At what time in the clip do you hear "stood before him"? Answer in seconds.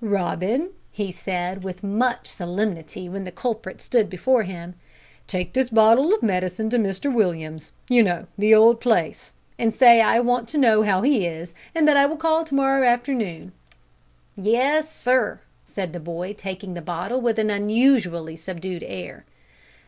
3.80-4.76